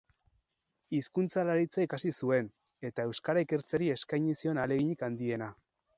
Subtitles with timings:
[0.99, 2.49] Hizkuntzalaritza ikasi zuen,
[2.91, 5.55] eta euskara ikertzeari eskaini zion ahaleginik handiena.